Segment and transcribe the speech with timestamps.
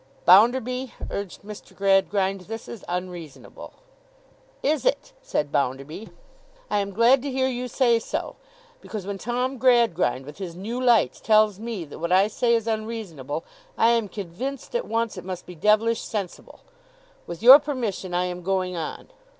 [0.25, 1.75] 'Bounderby,' urged Mr.
[1.75, 3.73] Gradgrind, 'this is unreasonable.'
[4.63, 6.09] 'Is it?' said Bounderby.
[6.71, 8.35] 'I am glad to hear you say so.
[8.81, 12.65] Because when Tom Gradgrind, with his new lights, tells me that what I say is
[12.65, 13.45] unreasonable,
[13.77, 16.61] I am convinced at once it must be devilish sensible.
[17.27, 19.09] With your permission I am going on.